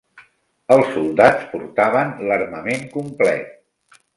[0.75, 4.03] Els soldats portaven l'armament complet.